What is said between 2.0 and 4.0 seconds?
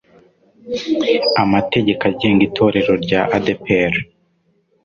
agenga itorero ry' ADEPR